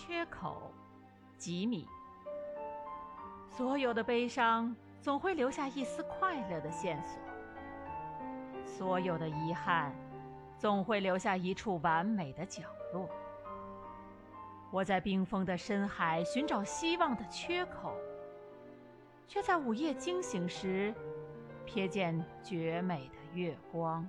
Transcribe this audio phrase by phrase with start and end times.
[0.00, 0.72] 缺口
[1.36, 1.86] 吉米
[3.50, 7.20] 所有的悲伤总会留下一丝快乐的线索，
[8.64, 9.94] 所有的遗憾
[10.56, 12.62] 总会留下一处完美的角
[12.94, 13.06] 落。
[14.70, 17.94] 我在冰封的深海寻找希望的缺口。
[19.28, 20.94] 却在午夜惊醒时，
[21.66, 24.08] 瞥见绝美的月光。